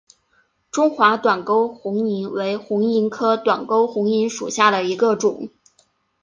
[0.71, 5.49] 中华短沟红萤为红萤科短沟红萤属下的一个种。